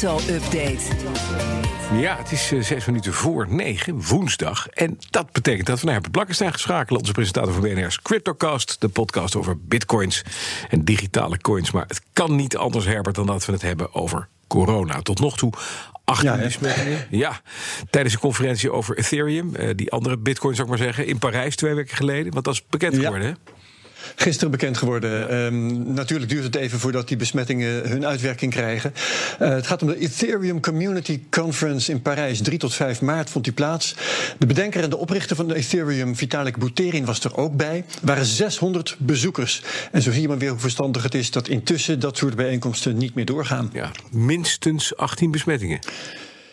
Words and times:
Crypto-update. 0.00 0.80
Ja, 1.92 2.16
het 2.16 2.32
is 2.32 2.52
eh, 2.52 2.62
zes 2.62 2.84
minuten 2.84 3.12
voor 3.12 3.46
negen, 3.48 4.02
woensdag. 4.02 4.68
En 4.68 4.98
dat 5.10 5.32
betekent 5.32 5.66
dat 5.66 5.78
we 5.78 5.84
naar 5.84 5.92
Herbert 5.92 6.12
Blakkestein 6.12 6.52
geschakeld. 6.52 7.00
Onze 7.00 7.12
presentator 7.12 7.52
van 7.52 7.62
BNR's 7.62 8.02
Cryptocast. 8.02 8.76
De 8.80 8.88
podcast 8.88 9.36
over 9.36 9.58
bitcoins 9.60 10.22
en 10.68 10.84
digitale 10.84 11.38
coins. 11.38 11.70
Maar 11.70 11.84
het 11.86 12.02
kan 12.12 12.36
niet 12.36 12.56
anders, 12.56 12.84
Herbert, 12.84 13.14
dan 13.14 13.26
dat 13.26 13.44
we 13.46 13.52
het 13.52 13.62
hebben 13.62 13.94
over 13.94 14.28
corona. 14.46 15.02
Tot 15.02 15.20
nog 15.20 15.36
toe 15.36 15.52
18 16.04 16.50
Ja. 16.60 17.06
Ja, 17.10 17.40
tijdens 17.90 18.14
een 18.14 18.20
conferentie 18.20 18.72
over 18.72 18.98
Ethereum. 18.98 19.54
eh, 19.54 19.68
die 19.76 19.90
andere 19.92 20.16
bitcoin, 20.16 20.54
zou 20.54 20.68
ik 20.70 20.74
maar 20.76 20.84
zeggen. 20.86 21.06
In 21.06 21.18
Parijs 21.18 21.56
twee 21.56 21.74
weken 21.74 21.96
geleden. 21.96 22.32
Want 22.32 22.44
dat 22.44 22.54
is 22.54 22.62
bekend 22.70 22.96
Ja. 22.96 23.02
geworden, 23.02 23.28
hè? 23.28 23.34
Gisteren 24.14 24.50
bekend 24.50 24.78
geworden. 24.78 25.28
Ehm, 25.28 25.92
natuurlijk 25.92 26.30
duurt 26.30 26.44
het 26.44 26.54
even 26.54 26.78
voordat 26.78 27.08
die 27.08 27.16
besmettingen 27.16 27.88
hun 27.88 28.06
uitwerking 28.06 28.52
krijgen. 28.52 28.92
Eh, 29.38 29.48
het 29.48 29.66
gaat 29.66 29.82
om 29.82 29.88
de 29.88 29.98
Ethereum 29.98 30.60
Community 30.60 31.20
Conference 31.30 31.92
in 31.92 32.02
Parijs. 32.02 32.42
3 32.42 32.58
tot 32.58 32.74
5 32.74 33.00
maart 33.00 33.30
vond 33.30 33.44
die 33.44 33.54
plaats. 33.54 33.94
De 34.38 34.46
bedenker 34.46 34.82
en 34.82 34.90
de 34.90 34.96
oprichter 34.96 35.36
van 35.36 35.48
de 35.48 35.54
Ethereum, 35.54 36.16
Vitalik 36.16 36.56
Buterin, 36.56 37.04
was 37.04 37.24
er 37.24 37.36
ook 37.36 37.56
bij. 37.56 37.76
Er 37.76 38.06
waren 38.06 38.24
600 38.24 38.96
bezoekers. 38.98 39.62
En 39.92 40.02
zo 40.02 40.12
zie 40.12 40.22
je 40.22 40.28
maar 40.28 40.38
weer 40.38 40.50
hoe 40.50 40.58
verstandig 40.58 41.02
het 41.02 41.14
is 41.14 41.30
dat 41.30 41.48
intussen 41.48 42.00
dat 42.00 42.16
soort 42.16 42.36
bijeenkomsten 42.36 42.96
niet 42.96 43.14
meer 43.14 43.24
doorgaan. 43.24 43.70
Ja, 43.72 43.90
minstens 44.10 44.96
18 44.96 45.30
besmettingen. 45.30 45.78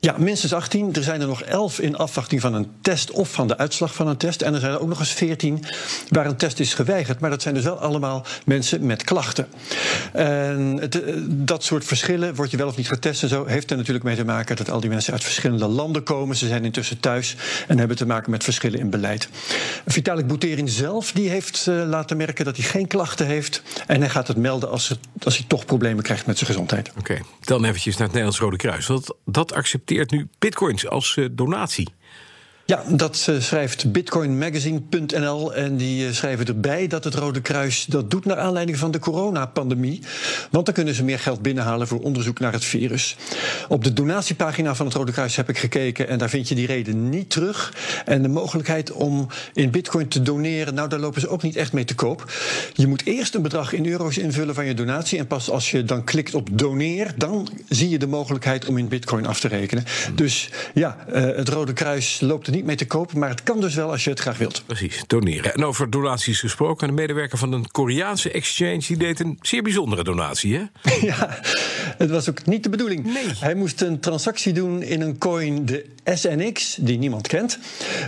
Ja, 0.00 0.14
minstens 0.18 0.52
18. 0.52 0.94
Er 0.94 1.02
zijn 1.02 1.20
er 1.20 1.26
nog 1.26 1.42
11 1.42 1.78
in 1.78 1.96
afwachting 1.96 2.40
van 2.40 2.54
een 2.54 2.70
test 2.80 3.10
of 3.10 3.32
van 3.32 3.48
de 3.48 3.58
uitslag 3.58 3.94
van 3.94 4.06
een 4.06 4.16
test. 4.16 4.42
En 4.42 4.54
er 4.54 4.60
zijn 4.60 4.72
er 4.72 4.80
ook 4.80 4.88
nog 4.88 4.98
eens 4.98 5.12
14 5.12 5.64
waar 6.08 6.26
een 6.26 6.36
test 6.36 6.60
is 6.60 6.74
geweigerd. 6.74 7.20
Maar 7.20 7.30
dat 7.30 7.42
zijn 7.42 7.54
dus 7.54 7.64
wel 7.64 7.80
allemaal 7.80 8.26
mensen 8.44 8.86
met 8.86 9.02
klachten. 9.02 9.48
En 10.12 10.78
het, 10.80 11.02
eh, 11.02 11.14
dat 11.26 11.64
soort 11.64 11.84
verschillen, 11.84 12.34
word 12.34 12.50
je 12.50 12.56
wel 12.56 12.66
of 12.66 12.76
niet 12.76 12.88
getest 12.88 13.22
en 13.22 13.28
zo, 13.28 13.46
heeft 13.46 13.70
er 13.70 13.76
natuurlijk 13.76 14.04
mee 14.04 14.16
te 14.16 14.24
maken 14.24 14.56
dat 14.56 14.70
al 14.70 14.80
die 14.80 14.90
mensen 14.90 15.12
uit 15.12 15.24
verschillende 15.24 15.66
landen 15.66 16.02
komen. 16.02 16.36
Ze 16.36 16.46
zijn 16.46 16.64
intussen 16.64 17.00
thuis 17.00 17.36
en 17.68 17.78
hebben 17.78 17.96
te 17.96 18.06
maken 18.06 18.30
met 18.30 18.44
verschillen 18.44 18.78
in 18.78 18.90
beleid. 18.90 19.28
Vitalik 19.86 20.26
Buterin 20.26 20.68
zelf 20.68 21.12
die 21.12 21.28
heeft 21.28 21.66
eh, 21.66 21.82
laten 21.86 22.16
merken 22.16 22.44
dat 22.44 22.56
hij 22.56 22.64
geen 22.64 22.86
klachten 22.86 23.26
heeft. 23.26 23.62
En 23.86 24.00
hij 24.00 24.10
gaat 24.10 24.28
het 24.28 24.36
melden 24.36 24.70
als, 24.70 24.98
als 25.22 25.36
hij 25.36 25.44
toch 25.48 25.64
problemen 25.64 26.02
krijgt 26.04 26.26
met 26.26 26.38
zijn 26.38 26.50
gezondheid. 26.50 26.90
Oké, 26.98 27.20
dan 27.40 27.64
eventjes 27.64 27.96
naar 27.96 28.06
het 28.06 28.16
Nederlands 28.16 28.38
Rode 28.38 28.56
Kruis. 28.56 28.86
Dat, 28.86 29.16
dat 29.24 29.52
accepteert 29.52 29.86
nu 30.10 30.28
bitcoins 30.38 30.88
als 30.88 31.16
eh, 31.16 31.26
donatie. 31.30 31.88
Ja, 32.70 32.82
dat 32.88 33.26
eh, 33.28 33.40
schrijft 33.40 33.92
bitcoinmagazine.nl 33.92 35.54
en 35.54 35.76
die 35.76 36.06
eh, 36.06 36.12
schrijven 36.12 36.46
erbij 36.46 36.86
dat 36.86 37.04
het 37.04 37.14
Rode 37.14 37.40
Kruis 37.40 37.84
dat 37.84 38.10
doet 38.10 38.24
naar 38.24 38.36
aanleiding 38.36 38.78
van 38.78 38.90
de 38.90 38.98
coronapandemie. 38.98 40.02
Want 40.50 40.64
dan 40.64 40.74
kunnen 40.74 40.94
ze 40.94 41.04
meer 41.04 41.18
geld 41.18 41.42
binnenhalen 41.42 41.86
voor 41.86 42.00
onderzoek 42.00 42.38
naar 42.38 42.52
het 42.52 42.64
virus. 42.64 43.16
Op 43.68 43.84
de 43.84 43.92
donatiepagina 43.92 44.74
van 44.74 44.86
het 44.86 44.94
Rode 44.94 45.12
Kruis 45.12 45.36
heb 45.36 45.48
ik 45.48 45.58
gekeken 45.58 46.08
en 46.08 46.18
daar 46.18 46.28
vind 46.28 46.48
je 46.48 46.54
die 46.54 46.66
reden 46.66 47.08
niet 47.08 47.30
terug. 47.30 47.74
En 48.04 48.22
de 48.22 48.28
mogelijkheid 48.28 48.92
om 48.92 49.28
in 49.54 49.70
bitcoin 49.70 50.08
te 50.08 50.22
doneren, 50.22 50.74
nou 50.74 50.88
daar 50.88 51.00
lopen 51.00 51.20
ze 51.20 51.28
ook 51.28 51.42
niet 51.42 51.56
echt 51.56 51.72
mee 51.72 51.84
te 51.84 51.94
koop. 51.94 52.32
Je 52.72 52.86
moet 52.86 53.06
eerst 53.06 53.34
een 53.34 53.42
bedrag 53.42 53.72
in 53.72 53.86
euro's 53.86 54.18
invullen 54.18 54.54
van 54.54 54.66
je 54.66 54.74
donatie 54.74 55.18
en 55.18 55.26
pas 55.26 55.50
als 55.50 55.70
je 55.70 55.84
dan 55.84 56.04
klikt 56.04 56.34
op 56.34 56.48
doneer, 56.52 57.14
dan 57.16 57.48
zie 57.68 57.88
je 57.88 57.98
de 57.98 58.06
mogelijkheid 58.06 58.66
om 58.66 58.78
in 58.78 58.88
bitcoin 58.88 59.26
af 59.26 59.40
te 59.40 59.48
rekenen. 59.48 59.84
Dus 60.14 60.50
ja, 60.74 60.96
eh, 61.12 61.22
het 61.22 61.48
Rode 61.48 61.72
Kruis 61.72 62.20
loopt 62.20 62.46
er 62.46 62.52
niet 62.52 62.56
mee 62.64 62.76
te 62.76 62.86
kopen, 62.86 63.18
maar 63.18 63.28
het 63.28 63.42
kan 63.42 63.60
dus 63.60 63.74
wel 63.74 63.90
als 63.90 64.04
je 64.04 64.10
het 64.10 64.20
graag 64.20 64.38
wilt. 64.38 64.62
Precies, 64.66 65.02
doneren. 65.06 65.54
En 65.54 65.64
over 65.64 65.90
donaties 65.90 66.40
gesproken. 66.40 66.88
Een 66.88 66.94
medewerker 66.94 67.38
van 67.38 67.52
een 67.52 67.70
Koreaanse 67.70 68.30
exchange... 68.30 68.78
die 68.86 68.96
deed 68.96 69.20
een 69.20 69.38
zeer 69.40 69.62
bijzondere 69.62 70.04
donatie, 70.04 70.54
hè? 70.54 70.62
Ja, 71.08 71.38
het 71.98 72.10
was 72.10 72.28
ook 72.28 72.46
niet 72.46 72.62
de 72.62 72.68
bedoeling. 72.68 73.04
Nee. 73.04 73.26
Hij 73.40 73.54
moest 73.54 73.80
een 73.80 74.00
transactie 74.00 74.52
doen 74.52 74.82
in 74.82 75.00
een 75.00 75.18
coin, 75.18 75.66
de 75.66 75.84
SNX, 76.14 76.76
die 76.80 76.98
niemand 76.98 77.26
kent. 77.26 77.58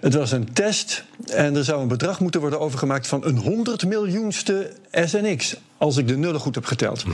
Het 0.00 0.14
was 0.14 0.32
een 0.32 0.52
test 0.52 1.04
en 1.26 1.56
er 1.56 1.64
zou 1.64 1.80
een 1.82 1.88
bedrag 1.88 2.20
moeten 2.20 2.40
worden 2.40 2.60
overgemaakt 2.60 3.06
van 3.06 3.24
een 3.24 3.36
100 3.36 3.86
miljoenste 3.86 4.72
SNX. 4.92 5.56
Als 5.78 5.96
ik 5.96 6.08
de 6.08 6.16
nullen 6.16 6.40
goed 6.40 6.54
heb 6.54 6.64
geteld. 6.64 7.04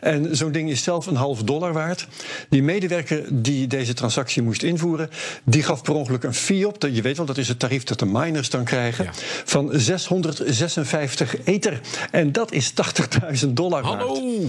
En 0.00 0.36
zo'n 0.36 0.52
ding 0.52 0.70
is 0.70 0.82
zelf 0.82 1.06
een 1.06 1.16
half 1.16 1.42
dollar 1.42 1.72
waard. 1.72 2.06
Die 2.48 2.62
medewerker 2.62 3.24
die 3.30 3.66
deze 3.66 3.94
transactie 3.94 4.42
moest 4.42 4.62
invoeren, 4.62 5.10
die 5.44 5.62
gaf 5.62 5.82
per 5.82 5.94
ongeluk 5.94 6.22
een 6.22 6.34
fee 6.34 6.66
op. 6.66 6.80
Dat- 6.80 6.96
Je 6.96 7.02
weet 7.02 7.16
wel, 7.16 7.26
dat 7.26 7.38
is 7.38 7.48
het 7.48 7.58
tarief 7.58 7.84
dat 7.84 7.98
de 7.98 8.06
miners 8.06 8.50
dan 8.50 8.64
krijgen. 8.64 9.04
Ja. 9.04 9.10
Van 9.44 9.70
656 9.72 11.36
ether. 11.44 11.80
En 12.10 12.32
dat 12.32 12.52
is 12.52 12.70
80.000 12.70 13.48
dollar 13.56 13.82
waard. 13.82 14.02
Hallo! 14.02 14.44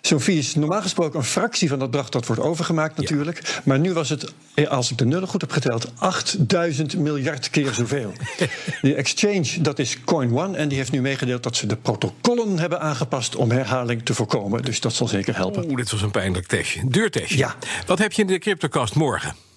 Zo'n 0.00 0.20
fee 0.20 0.38
is 0.38 0.54
normaal 0.54 0.82
gesproken 0.82 1.18
een 1.18 1.24
fractie 1.24 1.68
van 1.68 1.78
dat 1.78 1.90
bedrag 1.90 2.08
dat 2.08 2.26
wordt 2.26 2.42
overgemaakt 2.42 2.96
natuurlijk. 2.96 3.60
Maar 3.64 3.78
nu 3.78 3.92
was 3.92 4.08
het, 4.08 4.32
eh, 4.54 4.68
als 4.68 4.90
ik 4.90 4.98
de 4.98 5.04
nullen 5.04 5.28
goed 5.28 5.40
heb 5.40 5.50
geteld, 5.50 5.92
8000 5.96 6.96
miljard 6.96 7.50
keer 7.50 7.74
zoveel. 7.74 8.12
De 8.82 8.94
exchange, 8.94 9.60
dat 9.60 9.78
is 9.78 10.04
Coin 10.04 10.36
One. 10.36 10.56
En 10.56 10.68
die 10.68 10.78
heeft 10.78 10.92
nu 10.92 11.00
meegedeeld 11.00 11.42
dat 11.42 11.56
ze 11.56 11.66
de 11.66 11.76
protocollen 11.76 12.58
hebben 12.58 12.80
aangepast 12.80 13.36
om 13.36 13.50
herhaling 13.50 14.04
te 14.04 14.14
voorkomen. 14.14 14.62
Dus 14.62 14.80
dat 14.80 14.92
zal 14.92 15.08
zeker 15.08 15.36
helpen. 15.36 15.64
Oeh, 15.64 15.76
dit 15.76 15.90
was 15.90 16.02
een 16.02 16.10
pijnlijk 16.10 16.46
testje. 16.46 16.80
Een 16.80 16.88
Duurtestje. 16.88 17.38
Ja. 17.38 17.54
Wat 17.86 17.98
heb 17.98 18.12
je 18.12 18.22
in 18.22 18.28
de 18.28 18.38
CryptoCast 18.38 18.94
morgen? 18.94 19.47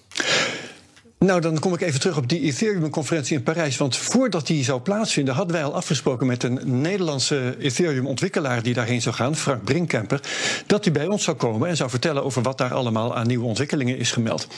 Nou, 1.22 1.40
dan 1.40 1.58
kom 1.58 1.74
ik 1.74 1.80
even 1.80 2.00
terug 2.00 2.16
op 2.16 2.28
die 2.28 2.40
Ethereum-conferentie 2.40 3.36
in 3.36 3.42
Parijs. 3.42 3.76
Want 3.76 3.96
voordat 3.96 4.46
die 4.46 4.64
zou 4.64 4.80
plaatsvinden, 4.80 5.34
hadden 5.34 5.54
wij 5.54 5.64
al 5.64 5.74
afgesproken 5.74 6.26
met 6.26 6.42
een 6.42 6.60
Nederlandse 6.64 7.56
Ethereum-ontwikkelaar 7.58 8.62
die 8.62 8.74
daarheen 8.74 9.02
zou 9.02 9.14
gaan, 9.14 9.36
Frank 9.36 9.64
Brinkkemper, 9.64 10.20
dat 10.66 10.84
hij 10.84 10.92
bij 10.92 11.06
ons 11.06 11.24
zou 11.24 11.36
komen 11.36 11.68
en 11.68 11.76
zou 11.76 11.90
vertellen 11.90 12.24
over 12.24 12.42
wat 12.42 12.58
daar 12.58 12.74
allemaal 12.74 13.16
aan 13.16 13.26
nieuwe 13.26 13.44
ontwikkelingen 13.44 13.98
is 13.98 14.10
gemeld. 14.12 14.48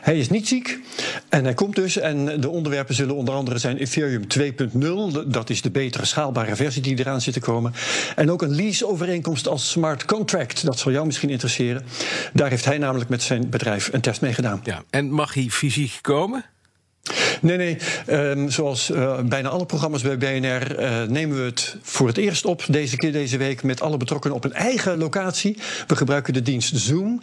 Hij 0.00 0.18
is 0.18 0.28
niet 0.28 0.48
ziek 0.48 0.78
en 1.28 1.44
hij 1.44 1.54
komt 1.54 1.74
dus. 1.74 1.96
En 1.96 2.40
de 2.40 2.48
onderwerpen 2.48 2.94
zullen 2.94 3.14
onder 3.14 3.34
andere 3.34 3.58
zijn 3.58 3.76
Ethereum 3.76 4.24
2.0, 4.38 5.26
dat 5.26 5.50
is 5.50 5.62
de 5.62 5.70
betere 5.70 6.04
schaalbare 6.04 6.56
versie 6.56 6.82
die 6.82 6.98
eraan 6.98 7.20
zit 7.20 7.34
te 7.34 7.40
komen. 7.40 7.72
En 8.16 8.30
ook 8.30 8.42
een 8.42 8.54
lease-overeenkomst 8.54 9.48
als 9.48 9.70
smart 9.70 10.04
contract, 10.04 10.64
dat 10.64 10.78
zal 10.78 10.92
jou 10.92 11.06
misschien 11.06 11.30
interesseren. 11.30 11.84
Daar 12.32 12.50
heeft 12.50 12.64
hij 12.64 12.78
namelijk 12.78 13.10
met 13.10 13.22
zijn 13.22 13.48
bedrijf 13.48 13.88
een 13.92 14.00
test 14.00 14.20
mee 14.20 14.32
gedaan. 14.32 14.60
Ja. 14.64 14.82
En 14.90 15.10
mag 15.10 15.34
hij 15.34 15.46
fysiek 15.50 16.08
komen? 16.10 16.44
Nee, 17.40 17.56
nee. 17.56 17.76
ehm, 18.06 18.48
zoals 18.48 18.90
eh, 18.90 19.20
bijna 19.20 19.48
alle 19.48 19.66
programma's 19.66 20.02
bij 20.02 20.18
BNR 20.18 20.76
eh, 20.76 21.02
nemen 21.02 21.36
we 21.36 21.42
het 21.42 21.76
voor 21.82 22.06
het 22.06 22.16
eerst 22.16 22.44
op 22.44 22.64
deze 22.68 22.96
keer 22.96 23.12
deze 23.12 23.36
week 23.36 23.62
met 23.62 23.80
alle 23.80 23.96
betrokkenen 23.96 24.36
op 24.36 24.44
een 24.44 24.52
eigen 24.52 24.98
locatie. 24.98 25.56
We 25.86 25.96
gebruiken 25.96 26.32
de 26.32 26.42
dienst 26.42 26.76
Zoom. 26.76 27.20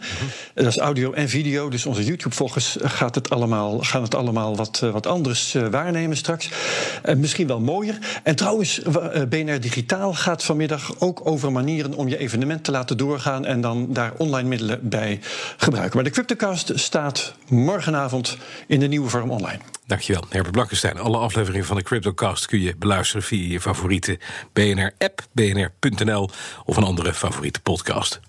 Dat 0.54 0.66
is 0.66 0.78
audio 0.78 1.12
en 1.12 1.28
video. 1.28 1.68
Dus 1.68 1.86
onze 1.86 2.04
YouTube-volgers 2.04 2.76
gaat 2.82 3.14
het 3.14 3.30
allemaal, 3.30 3.78
gaan 3.80 4.02
het 4.02 4.14
allemaal 4.14 4.56
wat, 4.56 4.80
eh, 4.82 4.90
wat 4.90 5.06
anders 5.06 5.54
eh, 5.54 5.66
waarnemen 5.66 6.16
straks. 6.16 6.50
Eh, 7.02 7.16
misschien 7.16 7.46
wel 7.46 7.60
mooier. 7.60 7.98
En 8.22 8.36
trouwens, 8.36 8.82
eh, 8.82 9.22
BNR 9.28 9.60
Digitaal 9.60 10.14
gaat 10.14 10.44
vanmiddag 10.44 10.94
ook 10.98 11.20
over 11.24 11.52
manieren 11.52 11.94
om 11.94 12.08
je 12.08 12.18
evenement 12.18 12.64
te 12.64 12.70
laten 12.70 12.96
doorgaan 12.96 13.46
en 13.46 13.60
dan 13.60 13.86
daar 13.92 14.12
online 14.16 14.48
middelen 14.48 14.88
bij 14.88 15.20
gebruiken. 15.56 15.94
Maar 15.94 16.04
de 16.04 16.10
Cryptocast 16.10 16.72
staat 16.74 17.34
morgenavond 17.48 18.36
in 18.66 18.80
de 18.80 18.86
nieuwe 18.86 19.08
vorm 19.08 19.30
online. 19.30 19.58
Dankjewel, 20.08 20.34
Herbert 20.34 20.54
Blankenstein. 20.54 20.98
Alle 20.98 21.16
afleveringen 21.16 21.66
van 21.66 21.76
de 21.76 21.82
CryptoCast 21.82 22.46
kun 22.46 22.60
je 22.60 22.74
beluisteren 22.78 23.22
via 23.22 23.50
je 23.50 23.60
favoriete 23.60 24.18
BNR-app, 24.52 25.26
bnr.nl 25.32 26.30
of 26.64 26.76
een 26.76 26.84
andere 26.84 27.14
favoriete 27.14 27.60
podcast. 27.60 28.20